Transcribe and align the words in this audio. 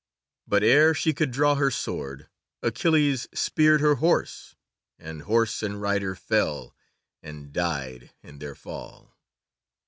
But, 0.47 0.63
ere 0.63 0.95
she 0.95 1.13
could 1.13 1.29
draw 1.29 1.53
her 1.53 1.69
sword, 1.69 2.27
Achilles 2.63 3.27
speared 3.35 3.81
her 3.81 3.93
horse, 4.01 4.55
and 4.97 5.21
horse 5.21 5.61
and 5.61 5.79
rider 5.79 6.15
fell, 6.15 6.75
and 7.21 7.53
died 7.53 8.09
in 8.23 8.39
their 8.39 8.55
fall. 8.55 9.15